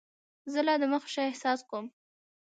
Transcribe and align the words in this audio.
زه 0.51 0.59
لا 0.67 0.75
دمخه 0.81 1.07
ښه 1.13 1.21
احساس 1.29 1.59
کوم. 1.69 1.85